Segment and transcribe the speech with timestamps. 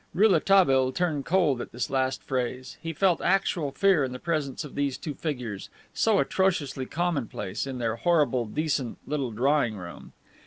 [0.15, 2.79] Rouletabille turned cold at this last phrase.
[2.81, 7.77] He felt actual fear in the presence of these two figures, so atrociously commonplace, in
[7.77, 10.13] their horrible, decent little drawing room.